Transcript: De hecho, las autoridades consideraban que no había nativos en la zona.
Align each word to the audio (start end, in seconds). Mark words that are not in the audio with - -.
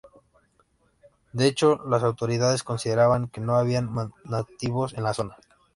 De 1.31 1.45
hecho, 1.45 1.79
las 1.85 2.01
autoridades 2.01 2.63
consideraban 2.63 3.27
que 3.27 3.39
no 3.39 3.57
había 3.57 3.87
nativos 4.25 4.95
en 4.95 5.03
la 5.03 5.13
zona. 5.13 5.37